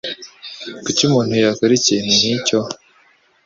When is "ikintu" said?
1.79-2.11